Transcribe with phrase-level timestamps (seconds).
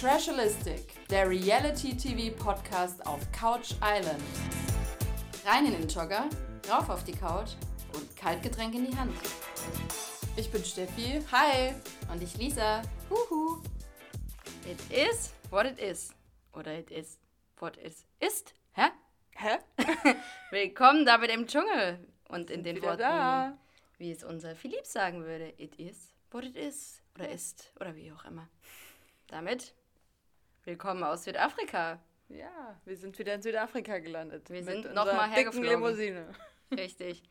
[0.00, 4.22] Trashalistic, der Reality-TV-Podcast auf Couch Island.
[5.44, 6.26] Rein in den Jogger,
[6.70, 7.50] rauf auf die Couch
[7.92, 9.12] und Kaltgetränk in die Hand.
[10.38, 11.74] Ich bin Steffi, hi.
[12.10, 12.80] Und ich Lisa,
[13.10, 13.62] huhu.
[14.64, 16.14] It is what it is.
[16.54, 17.18] Oder it is
[17.58, 18.54] what it ist.
[18.72, 18.88] Hä?
[19.32, 19.58] Hä?
[20.50, 22.08] Willkommen da mit dem Dschungel.
[22.30, 23.58] Und in den Worten, da.
[23.98, 27.02] wie es unser Philipp sagen würde, it is what it is.
[27.16, 27.70] Oder ist.
[27.78, 28.48] Oder wie auch immer.
[29.26, 29.74] Damit
[30.64, 32.00] willkommen aus Südafrika.
[32.28, 34.48] Ja, wir sind wieder in Südafrika gelandet.
[34.50, 35.70] Wir sind noch unserer mal dicken hergeflogen.
[35.70, 36.32] Limousine.
[36.72, 37.22] Richtig.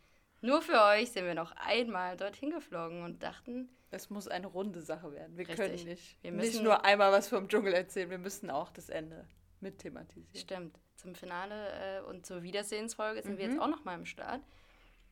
[0.41, 4.81] Nur für euch sind wir noch einmal dorthin geflogen und dachten, Es muss eine runde
[4.81, 5.37] Sache werden.
[5.37, 5.57] Wir Richtig.
[5.57, 8.89] können nicht, Wir nicht müssen- nur einmal was vom Dschungel erzählen, wir müssen auch das
[8.89, 9.25] Ende
[9.61, 10.35] mit thematisieren.
[10.35, 10.79] Stimmt.
[10.95, 13.51] Zum Finale äh, und zur Wiedersehensfolge sind wir Mhm.
[13.53, 14.41] jetzt auch noch mal im Start.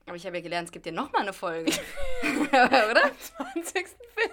[0.05, 1.71] Aber ich habe ja gelernt, es gibt ja noch mal eine Folge.
[2.51, 3.11] Oder?
[3.17, 3.73] 20.
[3.87, 4.31] Film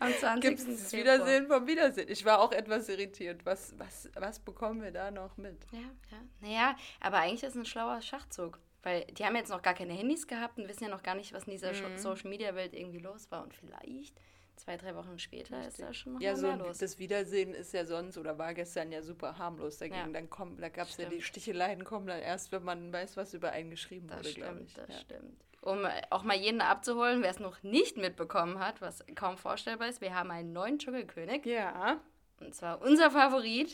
[0.00, 0.40] Am 20.
[0.58, 0.92] gibt es.
[0.92, 2.08] Wiedersehen vom Wiedersehen.
[2.08, 3.44] Ich war auch etwas irritiert.
[3.44, 5.56] Was, was, was bekommen wir da noch mit?
[5.72, 5.78] Ja,
[6.10, 6.18] ja.
[6.40, 8.58] Naja, aber eigentlich ist es ein schlauer Schachzug.
[8.84, 11.32] Weil die haben jetzt noch gar keine Handys gehabt und wissen ja noch gar nicht,
[11.32, 11.98] was in dieser Mhm.
[11.98, 13.44] Social Media Welt irgendwie los war.
[13.44, 14.12] Und vielleicht
[14.56, 16.78] zwei, drei Wochen später ist da schon noch Ja, mal so los.
[16.78, 19.96] das Wiedersehen ist ja sonst oder war gestern ja super harmlos dagegen.
[19.98, 20.08] Ja.
[20.08, 21.22] Dann kommt, da gab es ja die.
[21.22, 24.68] Sticheleien kommen dann erst, wenn man weiß, was über einen geschrieben Das wurde, glaube stimmt,
[24.68, 24.74] ich.
[24.74, 25.00] das ja.
[25.00, 25.44] stimmt.
[25.62, 29.88] Um äh, auch mal jeden abzuholen, wer es noch nicht mitbekommen hat, was kaum vorstellbar
[29.88, 31.46] ist, wir haben einen neuen Dschungelkönig.
[31.46, 32.00] ja.
[32.40, 33.70] Und zwar unser Favorit,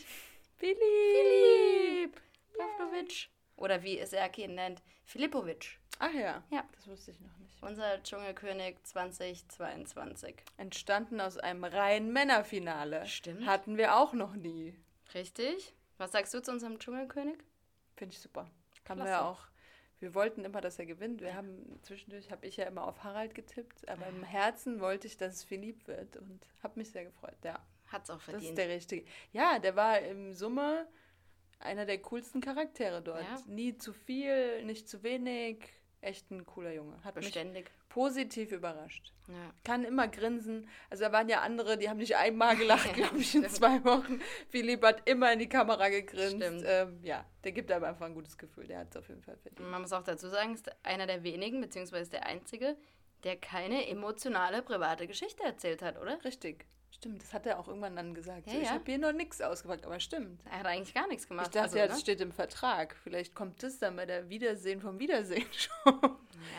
[0.58, 0.76] Philipp.
[0.78, 2.20] Philipp
[2.58, 3.30] Pavlovic.
[3.56, 5.78] Oder wie es er ihn nennt, Filipovic.
[5.98, 6.42] Ach ja.
[6.50, 6.64] Ja.
[6.74, 7.62] Das wusste ich noch nicht.
[7.62, 10.36] Unser Dschungelkönig 2022.
[10.58, 13.06] Entstanden aus einem reinen Männerfinale.
[13.06, 13.46] Stimmt.
[13.46, 14.76] Hatten wir auch noch nie.
[15.14, 15.74] Richtig?
[15.96, 17.38] Was sagst du zu unserem Dschungelkönig?
[17.96, 18.42] Finde ich super.
[18.88, 19.10] Haben Klasse.
[19.10, 19.40] wir auch.
[20.00, 21.20] Wir wollten immer, dass er gewinnt.
[21.20, 25.16] Wir haben zwischendurch habe ich ja immer auf Harald getippt, aber im Herzen wollte ich,
[25.16, 27.36] dass es Philipp wird und habe mich sehr gefreut.
[27.44, 28.50] Ja, Hat's auch das verdient.
[28.50, 29.06] ist der richtige.
[29.32, 30.86] Ja, der war im Summe
[31.58, 33.22] einer der coolsten Charaktere dort.
[33.22, 33.42] Ja.
[33.46, 35.72] Nie zu viel, nicht zu wenig.
[36.00, 37.02] Echt ein cooler Junge.
[37.02, 37.70] Hat mich Beständig.
[37.98, 39.12] Positiv überrascht.
[39.26, 39.34] Ja.
[39.64, 40.68] Kann immer grinsen.
[40.88, 44.20] Also da waren ja andere, die haben nicht einmal gelacht, glaube ich, in zwei Wochen.
[44.50, 46.36] Philipp hat immer in die Kamera gegrinst.
[46.40, 48.68] Ähm, ja, der gibt einem einfach ein gutes Gefühl.
[48.68, 49.68] Der hat es auf jeden Fall verdient.
[49.68, 52.76] Man muss auch dazu sagen, ist einer der wenigen, beziehungsweise der einzige,
[53.24, 56.24] der keine emotionale private Geschichte erzählt hat, oder?
[56.24, 56.66] Richtig.
[56.98, 58.48] Stimmt, das hat er auch irgendwann dann gesagt.
[58.48, 58.72] Ja, so, Ich ja.
[58.72, 60.40] habe hier noch nichts ausgepackt, aber stimmt.
[60.46, 61.46] Er hat eigentlich gar nichts gemacht.
[61.46, 61.90] Ich dachte, also, ja, ne?
[61.90, 62.96] das steht im Vertrag.
[63.04, 66.16] Vielleicht kommt das dann bei der Wiedersehen vom Wiedersehen schon.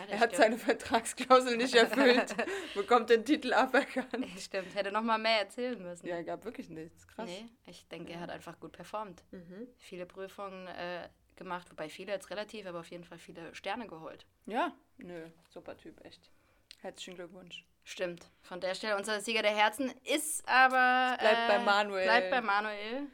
[0.08, 0.36] Er hat stimmt.
[0.36, 2.34] seine Vertragsklausel nicht erfüllt,
[2.74, 4.26] bekommt den Titel aberkannt.
[4.38, 6.08] Stimmt, hätte noch mal mehr erzählen müssen.
[6.08, 7.06] Ja, gab wirklich nichts.
[7.06, 7.30] Krass.
[7.30, 9.22] Nee, ich denke, er hat einfach gut performt.
[9.32, 9.68] Mhm.
[9.78, 14.26] Viele Prüfungen äh, gemacht, wobei viele jetzt relativ, aber auf jeden Fall viele Sterne geholt.
[14.46, 16.32] Ja, nö, super Typ, echt.
[16.80, 17.66] Herzlichen Glückwunsch.
[17.90, 18.28] Stimmt.
[18.44, 21.18] Von der Stelle unser Sieger der Herzen ist aber.
[21.20, 22.04] Bleibt bei Manuel.
[22.04, 23.08] Bleibt bei Manuel.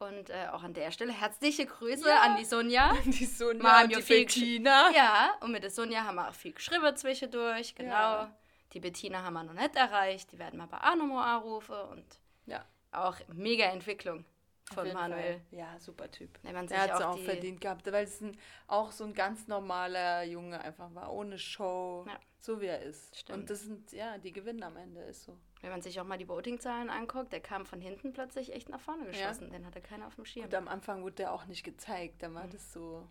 [0.00, 2.22] Und äh, auch an der Stelle herzliche Grüße Ja.
[2.22, 2.92] an die Sonja.
[3.04, 4.90] Die Sonja Wir haben die viel Bettina.
[4.90, 7.92] Ja, und mit der Sonja haben wir auch viel geschrieben zwischendurch, genau.
[7.92, 8.36] Ja.
[8.72, 12.04] Die Bettina haben wir noch nicht erreicht, die werden wir bei auch nochmal anrufen und
[12.46, 14.24] Ja, auch mega Entwicklung
[14.64, 15.40] von Manuel.
[15.50, 15.58] Fall.
[15.58, 16.38] Ja, super Typ.
[16.42, 18.36] Sich Er hat es auch auch die, verdient gehabt, weil es ein,
[18.66, 22.18] auch so ein ganz normaler Junge einfach war, ohne Show, Ja.
[22.38, 23.16] so wie er ist.
[23.16, 23.38] Stimmt.
[23.40, 25.36] Und das sind, ja, die gewinnen am Ende, ist so.
[25.60, 28.80] Wenn man sich auch mal die Voting-Zahlen anguckt, der kam von hinten plötzlich echt nach
[28.80, 29.50] vorne geschossen.
[29.50, 30.44] Den hatte keiner auf dem Schirm.
[30.46, 33.08] Und am Anfang wurde der auch nicht gezeigt, dann war das so,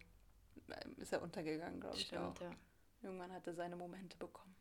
[0.97, 2.29] ist er untergegangen, glaube ich auch.
[2.31, 2.35] Mhm.
[2.35, 2.57] Stimmt, ja.
[3.03, 4.55] Irgendwann hat er seine Momente bekommen.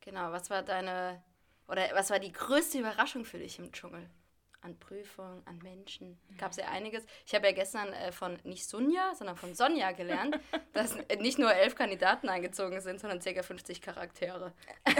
[0.00, 1.22] Genau, was war deine,
[1.68, 4.08] oder was war die größte Überraschung für dich im Dschungel?
[4.64, 6.18] An Prüfungen, an Menschen.
[6.38, 7.04] Gab es ja einiges.
[7.26, 10.40] Ich habe ja gestern äh, von nicht Sonja, sondern von Sonja gelernt,
[10.72, 13.42] dass nicht nur elf Kandidaten eingezogen sind, sondern ca.
[13.42, 14.52] 50 Charaktere.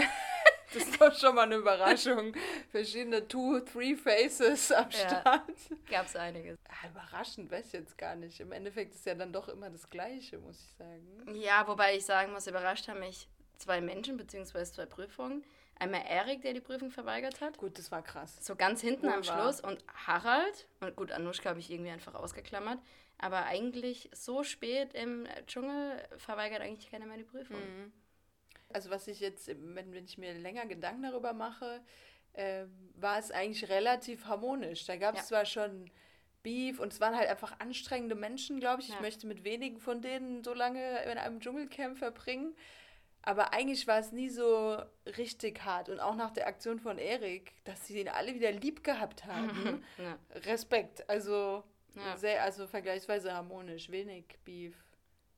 [0.73, 2.33] Das ist doch schon mal eine Überraschung.
[2.69, 4.97] Verschiedene Two, Three Faces am Ja.
[5.21, 5.43] Start.
[5.89, 6.57] Gab es einiges.
[6.67, 8.39] Ah, überraschend weiß ich jetzt gar nicht.
[8.41, 11.35] Im Endeffekt ist ja dann doch immer das Gleiche, muss ich sagen.
[11.35, 14.65] Ja, wobei ich sagen muss, überrascht haben mich zwei Menschen bzw.
[14.65, 15.45] zwei Prüfungen.
[15.77, 17.57] Einmal Erik, der die Prüfung verweigert hat.
[17.57, 18.37] Gut, das war krass.
[18.41, 19.41] So ganz hinten am Wohl wahr.
[19.41, 19.61] Schluss.
[19.61, 22.79] Und Harald, und gut, Anuschka habe ich irgendwie einfach ausgeklammert,
[23.17, 27.57] aber eigentlich so spät im Dschungel verweigert eigentlich keiner mehr die Prüfung.
[27.57, 27.91] Mhm.
[28.73, 31.81] Also was ich jetzt, wenn, wenn ich mir länger Gedanken darüber mache,
[32.33, 34.85] äh, war es eigentlich relativ harmonisch.
[34.85, 35.27] Da gab es Ja.
[35.27, 35.89] zwar schon
[36.43, 38.89] Beef und es waren halt einfach anstrengende Menschen, glaube ich.
[38.89, 38.95] Ja.
[38.95, 42.55] Ich möchte mit wenigen von denen so lange in einem Dschungelcamp verbringen.
[43.27, 44.79] Aber eigentlich war es nie so
[45.17, 45.89] richtig hart.
[45.89, 49.83] Und auch nach der Aktion von Erik, dass sie ihn alle wieder lieb gehabt haben.
[49.97, 50.17] Ja.
[50.41, 51.09] Respekt.
[51.09, 51.63] Also
[51.95, 52.15] Ja.
[52.17, 54.75] sehr, also vergleichsweise harmonisch, wenig Beef.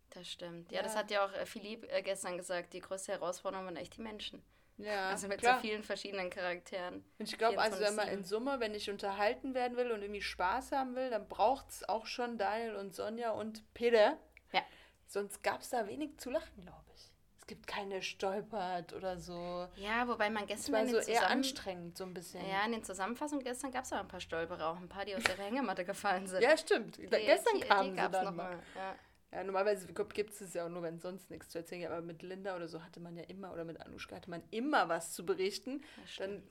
[0.09, 0.71] Das stimmt.
[0.71, 0.83] Ja, Ja.
[0.83, 2.73] das hat ja auch äh, Philipp äh, gestern gesagt.
[2.73, 4.41] Die größte Herausforderung waren echt die Menschen.
[4.77, 5.55] Ja, Also mit klar.
[5.55, 7.05] so vielen verschiedenen Charakteren.
[7.19, 8.11] Und ich glaube, also wenn man 24/7.
[8.13, 11.87] in Summe, wenn ich unterhalten werden will und irgendwie Spaß haben will, dann braucht es
[11.87, 14.17] auch schon Daniel und Sonja und Peter.
[14.51, 14.61] Ja.
[15.05, 17.11] Sonst gab es da wenig zu lachen, glaube ich.
[17.49, 19.69] Es gibt keine Stolpert oder so.
[19.77, 22.45] Ja, wobei man Es gestern war in so eher anstrengend, so ein bisschen.
[22.45, 25.15] Ja, in den Zusammenfassungen gestern gab es auch ein paar Stolperer, auch ein paar, die
[25.15, 26.41] aus der Hängematte gefallen sind.
[26.43, 26.97] Ja, stimmt.
[26.97, 28.49] Die- gestern die, kamen die sie dann noch mal.
[28.49, 28.59] mal.
[28.75, 28.95] Ja.
[29.37, 31.91] Ja, normalerweise gibt es es ja auch nur, wenn sonst nichts zu erzählen gibt.
[31.93, 34.89] Aber mit Linda oder so hatte man ja immer, oder mit Anushka hatte man immer
[34.89, 35.83] was zu berichten.
[36.17, 36.41] Dann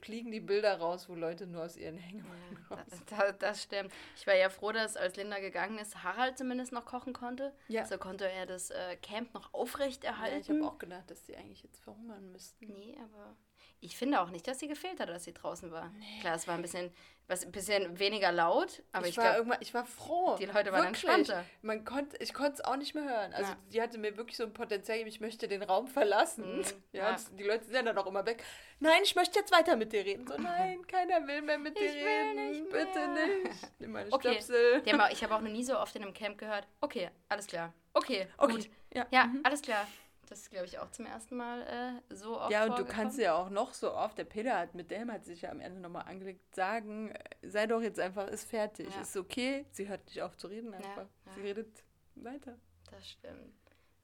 [0.00, 2.82] fliegen die Bilder raus, wo Leute nur aus ihren Hängematten Ja, raus.
[3.06, 3.92] da, da, das stimmt.
[4.16, 7.52] Ich war ja froh, dass als Linda gegangen ist, Harald zumindest noch kochen konnte.
[7.68, 7.84] Ja.
[7.84, 10.40] So konnte er das äh, Camp noch Ja, aufrechterhalten.
[10.40, 12.66] ich habe auch gedacht, dass die eigentlich jetzt verhungern müssten.
[12.66, 13.36] Nee, aber
[13.80, 15.92] ich finde auch nicht, dass sie gefehlt hat, dass sie draußen war.
[16.20, 16.92] Klar, es war ein bisschen,
[17.26, 20.36] was, ein bisschen weniger laut, aber ich, war glaube, irgendwann, ich war froh.
[20.38, 21.04] die Leute waren Wirklich.
[21.04, 21.44] entspannter.
[21.62, 23.32] Man konnte, ich konnte es auch nicht mehr hören.
[23.34, 23.58] Also Ja.
[23.72, 26.58] die hatte mir wirklich so ein Potenzial ich möchte den Raum verlassen.
[26.58, 27.16] Mhm, Ja, ja.
[27.32, 28.44] die Leute sind ja dann auch immer weg.
[28.78, 30.26] Nein, ich möchte jetzt weiter mit dir reden.
[30.26, 32.50] So, nein, keiner will mehr mit dir Ich will reden.
[32.50, 33.80] nicht Bitte nicht.
[33.80, 34.34] Nimm meine Okay.
[34.34, 34.82] Stöpsel.
[34.84, 37.72] ich habe auch noch nie so oft in einem Camp gehört, okay, alles klar.
[37.94, 38.70] Okay, Okay, gut.
[38.94, 39.06] ja.
[39.10, 39.86] Ja, alles klar.
[40.32, 41.60] Das ist, glaube ich, auch zum ersten Mal
[42.08, 44.74] äh, so oft Ja, und du kannst ja auch noch so oft, der Peter hat
[44.74, 47.18] mit dem hat sich ja am Ende nochmal angelegt, sagen, äh,
[47.48, 49.02] sei doch jetzt einfach, ist fertig, Ja.
[49.02, 49.66] ist okay.
[49.72, 51.06] Sie hört nicht auf zu reden einfach.
[51.26, 51.32] ja.
[51.34, 51.84] Sie redet
[52.14, 52.58] weiter.
[52.90, 53.52] Das stimmt.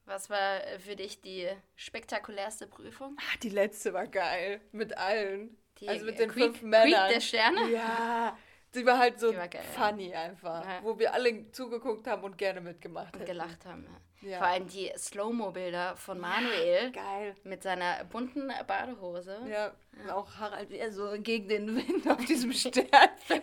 [0.05, 3.17] Was war äh, für dich die spektakulärste Prüfung?
[3.19, 4.61] Ah, die letzte war geil.
[4.71, 5.57] Mit allen.
[5.79, 7.05] Die also mit den Creed, fünf Männern.
[7.07, 7.71] Creed der Sterne?
[7.71, 8.37] Ja,
[8.75, 10.63] die war halt so war funny einfach.
[10.63, 10.83] Ja.
[10.83, 13.31] Wo wir alle zugeguckt haben und gerne mitgemacht Und hätten.
[13.31, 13.85] gelacht haben.
[13.85, 13.97] Ja.
[14.21, 14.39] Ja.
[14.39, 17.35] Vor allem die Slow-Mo-Bilder von Manuel Geil.
[17.43, 19.37] mit seiner bunten Badehose.
[19.49, 19.73] Ja,
[20.13, 22.85] auch Harald, wie er so gegen den Wind auf diesem Stern.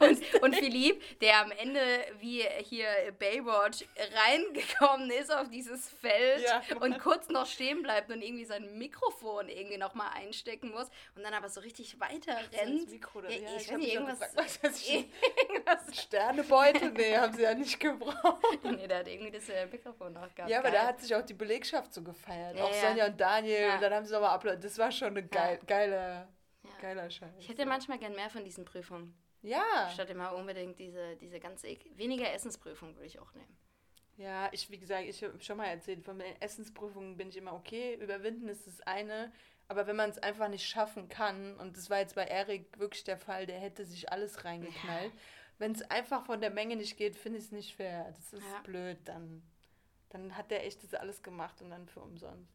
[0.01, 1.81] Und, und Philipp, der am Ende
[2.21, 2.89] wie hier
[3.19, 3.85] Baywatch
[4.15, 6.63] reingekommen ist auf dieses Feld Ja.
[6.81, 11.35] und kurz noch stehen bleibt und irgendwie sein Mikrofon irgendwie nochmal einstecken muss und dann
[11.35, 12.91] aber so richtig weiter rennt.
[12.91, 14.21] Mikro, Ja, ja, ich ich weiß nicht, irgendwas.
[14.35, 14.89] was ist.
[14.91, 16.91] irgendwas Sternebeutel?
[16.93, 18.43] Nee, haben sie ja nicht gebraucht.
[18.63, 20.51] nee, der hat irgendwie das äh, Mikrofon noch gehabt.
[20.51, 22.57] Ja, aber da hat sich auch die Belegschaft so gefeiert.
[22.57, 22.81] Ja, auch ja.
[22.89, 23.61] Sonja und Daniel.
[23.61, 23.75] Ja.
[23.75, 24.65] Und dann haben sie nochmal uploadet.
[24.65, 26.29] Das war schon ein geil, geiler,
[26.65, 26.71] Ja.
[26.81, 27.35] geiler Scheiß.
[27.39, 29.15] Ich hätte manchmal gern mehr von diesen Prüfungen.
[29.43, 29.89] ja.
[29.95, 33.57] Statt immer unbedingt diese, diese ganz ek- weniger Essensprüfung würde ich auch nehmen.
[34.19, 37.53] Ja, ich, wie gesagt, ich habe schon mal erzählt, von den Essensprüfungen bin ich immer
[37.53, 37.95] okay.
[38.01, 39.31] Überwinden ist das eine.
[39.69, 43.05] Aber wenn man es einfach nicht schaffen kann, und das war jetzt bei Erik wirklich
[43.05, 45.13] der Fall, der hätte sich alles reingeknallt.
[45.59, 48.07] Wenn es einfach von der Menge nicht geht, finde ich es nicht fair.
[48.17, 48.61] Das ist Ja.
[48.63, 48.99] blöd.
[49.05, 49.43] Dann,
[50.17, 52.53] dann hat der echt das alles gemacht und dann für umsonst.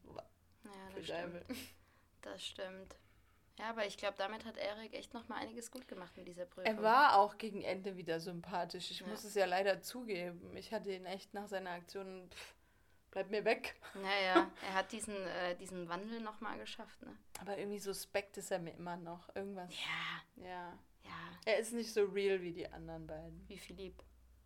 [0.64, 1.42] Ja, Für das Deibel.
[1.44, 1.60] stimmt.
[2.22, 2.96] Das stimmt.
[3.58, 6.46] Ja, aber ich glaube, damit hat Erik echt noch mal einiges gut gemacht mit dieser
[6.46, 6.64] Prüfung.
[6.64, 8.90] Er war auch gegen Ende wieder sympathisch.
[8.90, 9.06] Ich Ja.
[9.08, 10.56] muss es ja leider zugeben.
[10.56, 12.54] Ich hatte ihn echt nach seiner Aktion, pff,
[13.10, 13.74] bleib mir weg.
[13.94, 17.14] Naja, er hat diesen, äh, diesen Wandel noch mal geschafft, ne?
[17.40, 19.34] Aber irgendwie suspekt ist er mir immer noch.
[19.36, 19.70] Irgendwas.
[19.74, 20.78] Ja, Ja.
[21.04, 21.10] ja,
[21.44, 23.44] Er ist nicht so real wie die anderen beiden.
[23.48, 24.02] wie Philipp.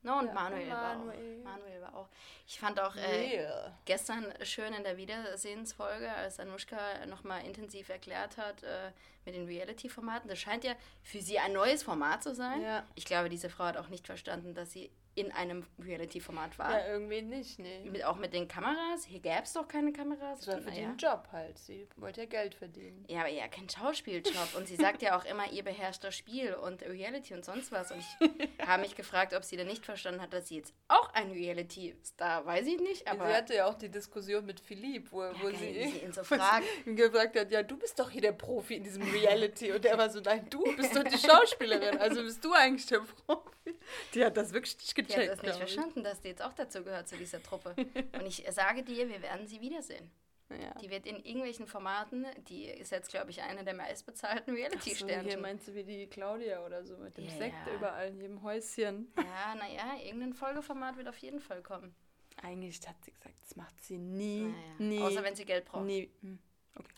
[0.06, 1.40] No, und Ja, Manuel, War Manuel.
[1.40, 1.44] auch.
[1.44, 2.08] Manuel war auch.
[2.46, 3.72] Ich fand auch äh, Real.
[3.86, 8.92] gestern schön in der Wiedersehensfolge, als Anushka noch mal intensiv erklärt hat äh,
[9.26, 10.28] mit den Reality-Formaten.
[10.28, 12.62] Das scheint ja für sie ein neues Format zu sein.
[12.62, 12.86] Ja.
[12.94, 16.78] Ich glaube, diese Frau hat auch nicht verstanden, dass sie in einem Reality-Format war.
[16.78, 17.88] Ja, irgendwie nicht, nee.
[17.90, 19.06] Mit, auch mit den Kameras.
[19.06, 20.40] Hier gäbe es doch keine Kameras.
[20.40, 20.88] Das war für Naja.
[20.90, 21.56] den Job halt.
[21.58, 23.02] Sie wollte ja Geld verdienen.
[23.08, 24.54] Ja, aber ja, kein Schauspieljob.
[24.58, 27.90] Und sie sagt ja auch immer, ihr beherrscht das Spiel und Reality und sonst was.
[27.92, 31.10] Und ich habe mich gefragt, ob sie denn nicht verstanden hat, dass sie jetzt auch
[31.14, 35.22] ein Reality-Star, weiß ich nicht, aber sie hatte ja auch die Diskussion mit Philipp, wo,
[35.22, 36.66] ja, wo geil, sie, ihn so fragt.
[36.84, 39.72] gefragt hat, ja, du bist doch hier der Profi in diesem Reality.
[39.72, 41.98] Und er war so, nein, du bist doch die Schauspielerin.
[41.98, 43.74] Also bist du eigentlich der Profi.
[44.14, 45.30] Die hat das wirklich nicht Die gecheckt.
[45.30, 45.58] hat das nicht ich.
[45.58, 47.74] verstanden, dass die jetzt auch dazu gehört, zu dieser Truppe.
[47.76, 50.10] Und ich sage dir, wir werden sie wiedersehen.
[50.48, 50.78] Ja.
[50.80, 54.52] Die wird in irgendwelchen Formaten, die ist jetzt, glaube ich, eine der meistbezahlten Ach so,
[54.54, 55.40] hier Reality-Sternchen.
[55.40, 57.74] meinst du wie die Claudia oder so mit dem Ja, Sekt ja.
[57.74, 59.12] überall in jedem Häuschen.
[59.16, 61.96] ja, naja, irgendein Folgeformat wird auf jeden Fall kommen.
[62.42, 64.54] Eigentlich hat sie gesagt, das macht sie nie, Naja.
[64.78, 65.84] nie, Außer wenn sie Geld braucht.
[65.84, 66.12] nie.
[66.20, 66.38] Hm.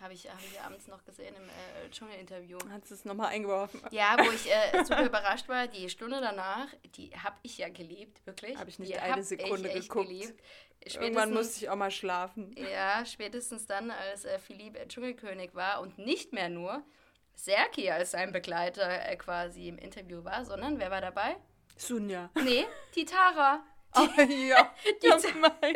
[0.00, 2.58] Habe ich, hab ich abends noch gesehen im äh, Dschungel-Interview.
[2.70, 3.80] Hat sie es nochmal eingeworfen?
[3.90, 8.24] Ja, wo ich äh, super überrascht war, die Stunde danach, die habe ich ja geliebt,
[8.26, 8.56] wirklich.
[8.56, 10.34] Hab ich nicht die eine Sekunde ich geguckt.
[10.84, 12.54] Irgendwann musste ich auch mal schlafen.
[12.56, 16.82] Ja, spätestens dann, als äh, Philipp äh, Dschungelkönig war und nicht mehr nur
[17.34, 21.36] Serki als sein Begleiter äh, quasi im Interview war, sondern wer war dabei?
[21.76, 22.30] Sunja.
[22.42, 23.62] Nee, die Tara.
[23.96, 25.74] Oh, ja, Die- mein.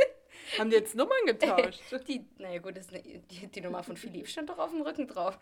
[0.59, 1.81] Haben die jetzt Nummern getauscht?
[2.09, 5.39] Die, naja gut, das, die, die Nummer von Philipp stand doch auf dem Rücken drauf.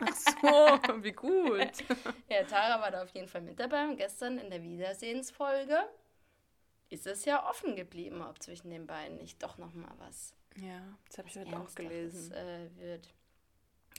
[0.00, 1.72] Ach so, wie gut.
[2.28, 5.76] Ja, Tara war da auf jeden Fall mit dabei und gestern in der Wiedersehensfolge
[6.90, 10.80] ist es ja offen geblieben, ob zwischen den beiden nicht doch noch mal was Ja,
[11.08, 12.32] das habe ich heute auch gelesen.
[12.32, 13.08] äh, wird.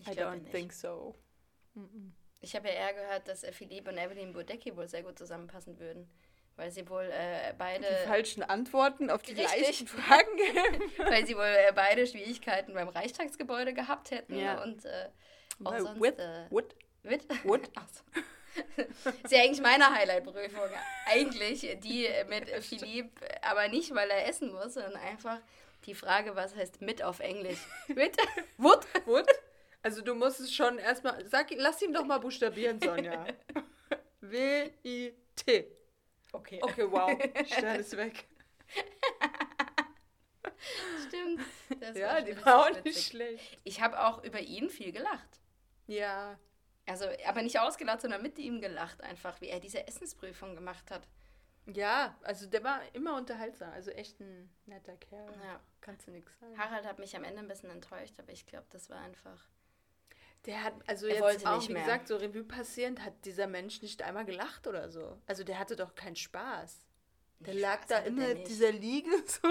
[0.02, 0.52] Ich I glaube don't nicht.
[0.52, 1.16] think so.
[1.74, 2.14] Mhm.
[2.42, 6.10] Ich habe ja eher gehört, dass Philippe und Evelyn Bodecki wohl sehr gut zusammenpassen würden.
[6.56, 7.86] Weil sie wohl äh, beide.
[7.86, 9.60] Die falschen Antworten auf die Richtig.
[9.60, 10.92] gleichen Fragen geben.
[11.10, 14.38] weil sie wohl äh, beide Schwierigkeiten beim Reichstagsgebäude gehabt hätten.
[14.38, 14.62] Ja.
[14.62, 15.10] Und äh,
[15.64, 16.02] auch Weil sonst.
[16.02, 16.46] with, äh,
[17.04, 17.26] Mit?
[17.44, 17.72] Would?
[17.76, 18.22] Ach so.
[19.24, 20.70] ist ja eigentlich meine Highlight-Prüfung.
[21.08, 23.10] Eigentlich die mit Philipp,
[23.42, 25.40] aber nicht, weil er essen muss, sondern einfach
[25.86, 27.60] die Frage, was heißt mit auf Englisch?
[27.88, 28.16] Mit?
[28.58, 29.28] would, would.
[29.82, 33.26] Also du musst es schon erstmal, sag, lass ihn doch mal buchstabieren, Sonja.
[34.22, 35.68] W-I-T.
[36.34, 36.60] Okay.
[36.62, 37.12] Okay, wow.
[37.46, 38.28] Stern ist weg.
[41.08, 41.42] Stimmt.
[41.96, 43.60] Ja, schon die war auch nicht schlecht.
[43.64, 45.40] Ich habe auch über ihn viel gelacht.
[45.88, 46.40] Ja.
[46.86, 51.08] Also, aber nicht ausgelacht, sondern mit ihm gelacht, einfach, wie er diese Essensprüfung gemacht hat.
[51.66, 53.72] Ja, also der war immer unterhaltsam.
[53.72, 55.32] Also echt ein netter Kerl.
[55.44, 55.62] Ja.
[55.80, 56.58] Kannst du nichts sagen.
[56.58, 59.48] Harald hat mich am Ende ein bisschen enttäuscht, aber ich glaube, das war einfach.
[60.46, 61.84] Der hat, also Er jetzt wollte auch, wie mehr.
[61.84, 65.18] gesagt, so Revue passierend, hat dieser Mensch nicht einmal gelacht oder so.
[65.26, 66.80] Also der hatte doch keinen Spaß.
[67.40, 69.48] Der Nee, lag da in dieser Liege so.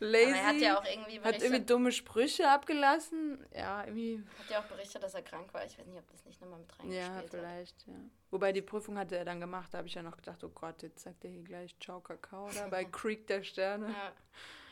[0.00, 0.24] Lazy.
[0.30, 3.46] Aber er hat ja auch irgendwie hat berichtet, irgendwie dumme Sprüche abgelassen.
[3.54, 4.22] Ja, irgendwie.
[4.38, 5.64] hat ja auch berichtet, dass er krank war.
[5.64, 7.30] Ich weiß nicht, ob das nicht nochmal mit reingespielt Ja, hat.
[7.30, 7.94] vielleicht, ja.
[8.30, 10.82] Wobei die Prüfung hatte er dann gemacht, da habe ich ja noch gedacht, oh Gott,
[10.82, 13.86] jetzt sagt er hier gleich Ciao Kakao da bei Creek der Sterne.
[13.88, 14.12] Ja,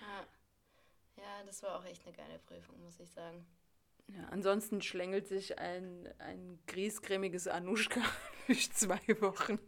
[0.01, 1.23] ja.
[1.23, 3.47] ja, das war auch echt eine geile Prüfung, muss ich sagen.
[4.17, 8.01] Ja, ansonsten schlängelt sich ein, ein griesgrämiges Anushka
[8.49, 9.59] durch zwei Wochen,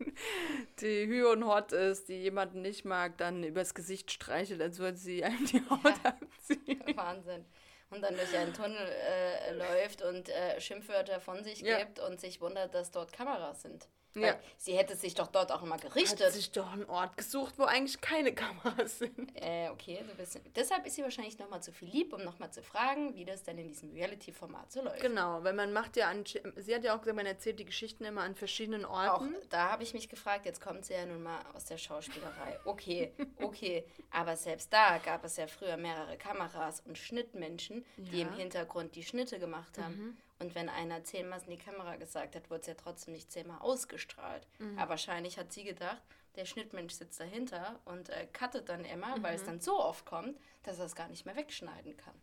[0.80, 4.98] die hü und hot ist, die jemanden nicht mag, dann übers Gesicht streichelt, als würde
[4.98, 6.18] sie einem die Haut Ja.
[6.20, 6.82] abziehen.
[6.96, 7.44] Wahnsinn.
[7.90, 11.78] Und dann durch einen Tunnel äh, läuft und äh, Schimpfwörter von sich Ja.
[11.78, 13.86] gibt und sich wundert, dass dort Kameras sind.
[14.14, 14.38] Ja.
[14.58, 16.32] Sie hätte sich doch dort auch immer Hat gerichtet.
[16.32, 19.30] sich doch einen Ort gesucht, wo eigentlich keine Kameras sind.
[19.34, 22.62] Äh, okay, du bist, deshalb ist sie wahrscheinlich nochmal zu viel lieb, um nochmal zu
[22.62, 25.00] fragen, wie das denn in diesem Reality-Format so läuft.
[25.00, 26.24] Genau, weil man macht ja an,
[26.56, 29.34] sie hat ja auch gesagt, man erzählt die Geschichten immer an verschiedenen Auch Orten.
[29.50, 32.58] da habe ich mich gefragt, jetzt kommt sie ja nun mal aus der Schauspielerei.
[32.64, 33.84] Okay, okay.
[34.10, 38.26] Aber selbst da gab es ja früher mehrere Kameras und Schnittmenschen, die Ja.
[38.28, 40.16] im Hintergrund die Schnitte gemacht haben.
[40.42, 43.60] Und wenn einer zehnmal in die Kamera gesagt hat, wurde es ja trotzdem nicht zehnmal
[43.60, 44.46] ausgestrahlt.
[44.76, 46.02] Aber wahrscheinlich hat sie gedacht,
[46.36, 50.38] der Schnittmensch sitzt dahinter und äh, cuttet dann immer, weil es dann so oft kommt,
[50.64, 52.14] dass er es gar nicht mehr wegschneiden kann.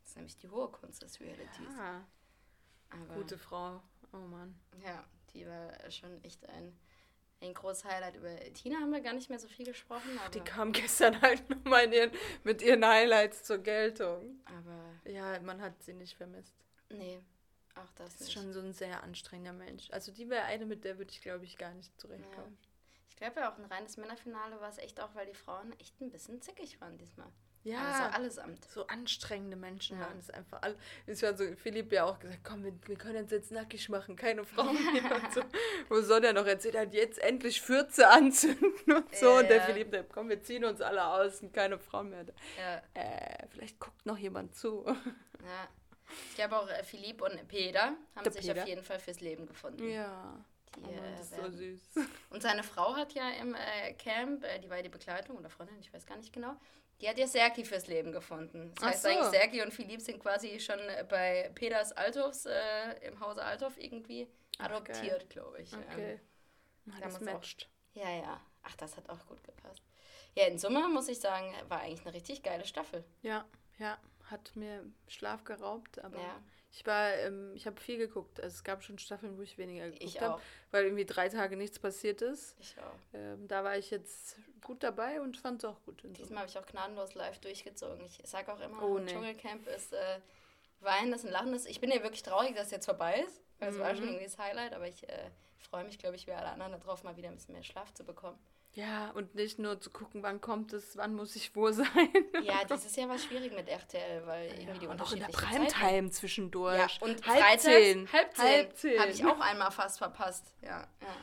[0.00, 1.68] Das ist nämlich die hohe Kunst des Realities.
[1.78, 2.00] Ah,
[2.90, 3.80] Aber, gute Frau.
[4.12, 4.54] Oh Mann.
[4.84, 5.02] ja,
[5.32, 6.76] die war schon echt ein,
[7.40, 8.16] ein großes Highlight.
[8.16, 11.88] Über Tina haben wir gar nicht mehr so viel gesprochen, Die kam gestern halt nochmal
[12.44, 14.40] mit ihren Highlights zur Geltung.
[14.44, 16.54] aber Ja, man hat sie nicht vermisst.
[16.90, 17.20] nee,
[17.74, 19.90] auch das, Das ist schon so ein sehr anstrengender Mensch.
[19.90, 22.56] Also die wäre eine, mit der würde ich, glaube ich, gar nicht zurechtkommen.
[23.08, 26.00] Ich glaube ja auch ein reines Männerfinale war es echt auch, weil die Frauen echt
[26.00, 27.28] ein bisschen zickig waren diesmal.
[27.64, 28.64] Ja, Also allesamt.
[28.64, 30.06] so anstrengende Menschen Ja.
[30.06, 30.76] waren es einfach alle.
[31.06, 34.16] Es war so, Philipp ja auch gesagt, komm, wir, wir können uns jetzt nackig machen,
[34.16, 35.42] keine Frauen mehr und so.
[35.88, 39.26] Wo Sonja noch erzählt hat, jetzt endlich Fürze anzünden und so.
[39.26, 39.62] Ja, und der ja.
[39.62, 42.26] Philipp, der, komm, wir ziehen uns alle aus und keine Frauen mehr.
[42.58, 44.84] Ja, Äh, vielleicht guckt noch jemand zu.
[44.84, 45.68] ja.
[46.30, 48.62] Ich glaube auch äh, Philipp und Peter haben Der sich Peter.
[48.62, 49.88] auf jeden Fall fürs Leben gefunden.
[49.90, 50.44] Ja.
[50.76, 51.80] Die, Oh Mann, äh, das ist so süß.
[52.30, 55.50] Und seine Frau hat ja im äh, Camp, äh, die war ja die Begleitung oder
[55.50, 56.56] Freundin, ich weiß gar nicht genau,
[57.00, 58.72] die hat ja Serki fürs Leben gefunden.
[58.76, 59.08] Das Ach heißt so.
[59.08, 63.76] eigentlich, Serki und Philipp sind quasi schon äh, bei Peters Althoffs äh, im Hause Althoff
[63.76, 64.28] irgendwie
[64.58, 65.72] adoptiert, glaube ich.
[65.74, 66.20] Okay.
[66.86, 67.68] Ähm, das auch- matcht.
[67.94, 68.40] ja, ja.
[68.62, 69.82] Ach, das hat auch gut gepasst.
[70.36, 73.04] Ja, in Summe muss ich sagen, war eigentlich eine richtig geile Staffel.
[73.22, 73.44] Ja,
[73.78, 73.98] ja,
[74.32, 76.42] hat mir Schlaf geraubt, aber Ja.
[76.72, 78.40] ich war, ähm, ich habe viel geguckt.
[78.40, 80.40] Also es gab schon Staffeln, wo ich weniger geguckt habe,
[80.72, 82.56] weil irgendwie drei Tage nichts passiert ist.
[82.58, 82.96] Ich auch.
[83.14, 86.02] Ähm, da war ich jetzt gut dabei und fand es auch gut.
[86.04, 88.04] Diesmal habe ich auch gnadenlos live durchgezogen.
[88.06, 89.12] Ich sage auch immer, Oh, nee.
[89.12, 90.20] Dschungelcamp ist äh,
[90.80, 91.66] weinendes und lachendes.
[91.66, 93.40] Ich bin ja wirklich traurig, dass es jetzt vorbei ist.
[93.58, 94.08] Weil es war schon Mhm.
[94.12, 97.16] irgendwie das Highlight, aber ich äh, freue mich, glaube ich, wie alle anderen darauf, mal
[97.16, 98.36] wieder ein bisschen mehr Schlaf zu bekommen.
[98.74, 101.86] Ja, und nicht nur zu gucken, wann kommt es, wann muss ich wo sein.
[102.42, 105.66] Ja, dieses Jahr war schwierig mit RTL, weil irgendwie die und auch in der unterschiedlichen.
[105.68, 106.78] Primetime zwischendurch.
[106.78, 108.12] Ja, und halb freitags, zehn.
[108.12, 108.98] halb zehn, Halb zehn.
[109.00, 110.54] habe ich auch einmal fast verpasst.
[110.62, 111.16] Ja, ja.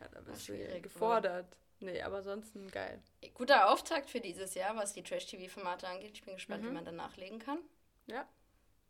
[0.00, 1.46] Ja, da bist du schwierig, gefordert.
[1.80, 3.00] Nee, aber ansonsten geil.
[3.34, 6.10] Guter Auftakt für dieses Jahr, was die Trash-TV-Formate angeht.
[6.14, 6.68] Ich bin gespannt, Mhm.
[6.70, 7.58] wie man dann nachlegen kann.
[8.06, 8.28] Ja.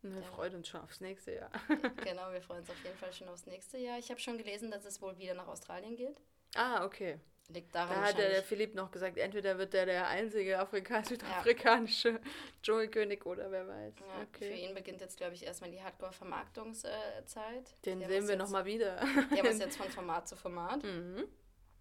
[0.01, 0.27] Und wir Ja.
[0.27, 1.51] freuen uns schon aufs nächste Jahr.
[2.03, 3.99] genau, wir freuen uns auf jeden Fall schon aufs nächste Jahr.
[3.99, 6.19] Ich habe schon gelesen, dass es wohl wieder nach Australien geht.
[6.55, 7.19] Ah, okay.
[7.51, 8.43] Liegt daran Da hat der.
[8.43, 12.19] Philipp noch gesagt, entweder wird er der einzige Afrika südafrikanische
[12.63, 13.93] Dschungelkönig oder wer weiß.
[13.99, 14.65] Ja, Für okay.
[14.65, 17.75] ihn beginnt jetzt, glaube ich, erstmal die Hardcore-Vermarktungszeit.
[17.85, 18.99] Den Der sehen wir nochmal wieder.
[19.35, 20.83] Der muss jetzt von Format zu Format.
[20.83, 21.27] Mhm.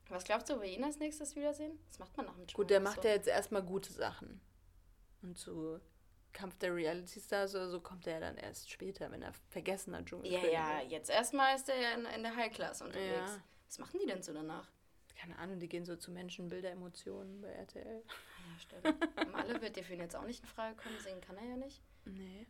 [0.09, 1.79] Was glaubst du, ob wir ihn als nächstes wiedersehen?
[1.89, 2.65] Was macht man nach dem Dschungel?
[2.65, 2.85] Gut, der so?
[2.85, 4.41] macht ja jetzt erstmal gute Sachen.
[5.21, 5.79] Und zu
[6.33, 10.03] Kampf der Reality Stars oder so kommt er ja dann erst später, wenn er vergessener
[10.05, 13.33] Dschungel Ja, ja, jetzt erstmal ist er ja in, in der High Class unterwegs.
[13.33, 13.43] Ja.
[13.67, 14.67] Was machen die denn so danach?
[15.19, 18.05] Keine Ahnung, die gehen so zu Menschen, Bilder, Emotionen bei RTL.
[18.07, 18.97] Ja, stelle.
[19.33, 20.97] Malle wird dir für ihn jetzt auch nicht in Frage kommen.
[21.01, 21.83] Singen kann er ja nicht.
[22.05, 22.47] Nee.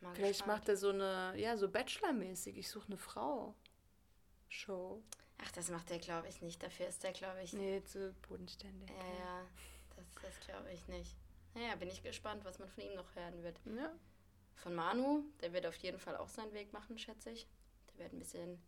[0.00, 0.58] Mal Vielleicht gespannt.
[0.58, 2.58] macht er so eine, ja, so Bachelor-mäßig.
[2.58, 3.54] Ich suche eine Frau.
[4.48, 5.02] Show.
[5.38, 6.62] Ach, das macht er, glaube ich, nicht.
[6.62, 7.52] Dafür ist er, glaube ich.
[7.52, 8.90] Nee, zu bodenständig.
[8.90, 9.46] Ja, ja.
[9.96, 11.16] Das, das glaube ich nicht.
[11.54, 13.60] Naja, bin ich gespannt, was man von ihm noch hören wird.
[13.64, 13.92] Ja.
[14.56, 17.46] Von Manu, der wird auf jeden Fall auch seinen Weg machen, schätze ich.
[17.90, 18.60] Der wird ein bisschen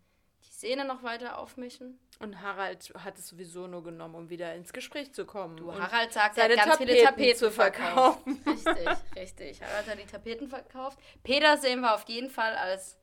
[0.47, 1.99] die Szene noch weiter aufmischen.
[2.21, 5.57] Und Harald hat es sowieso nur genommen, um wieder ins Gespräch zu kommen.
[5.57, 8.21] Du, Harald sagt, er hat ganz viele Tapeten Tapeten zu verkauft.
[8.23, 8.43] verkaufen.
[8.47, 9.63] Richtig, richtig.
[9.63, 10.99] Harald hat die Tapeten verkauft.
[11.23, 12.97] Peter sehen wir auf jeden Fall als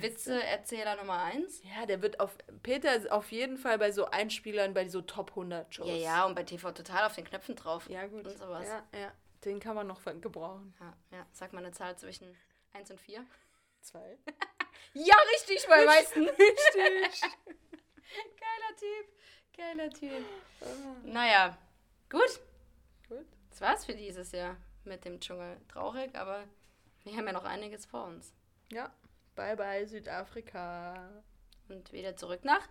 [0.00, 1.62] Witzeerzähler Nummer 1.
[1.62, 2.36] Ja, der wird auf.
[2.62, 5.88] Peter ist auf jeden Fall bei so Einspielern bei so Top 100 Shows.
[5.88, 7.88] Ja, ja, und bei TV Total auf den Knöpfen drauf.
[7.88, 8.26] Ja, gut.
[8.26, 8.66] Und sowas.
[8.66, 9.12] Ja, ja.
[9.44, 10.74] Den kann man noch gebrauchen.
[10.80, 11.26] Ja, ja.
[11.32, 12.36] Sag mal eine Zahl zwischen
[12.72, 13.24] 1 und 4.
[13.80, 14.18] Zwei.
[14.94, 16.28] Ja, richtig, bei meisten.
[16.28, 17.20] Richtig.
[18.40, 19.06] Geiler Typ.
[19.56, 20.24] Geiler Typ.
[21.04, 21.58] Naja,
[22.10, 22.40] gut.
[23.08, 23.26] gut.
[23.50, 25.60] Das war's für dieses Jahr mit dem Dschungel.
[25.68, 26.44] Traurig, aber
[27.04, 28.32] wir haben ja noch einiges vor uns.
[28.72, 28.92] Ja.
[29.34, 31.22] Bye bye Südafrika.
[31.68, 32.66] Und wieder zurück nach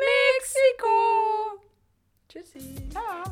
[0.00, 1.62] Mexiko.
[2.28, 2.88] Tschüssi.
[2.90, 3.24] Ciao.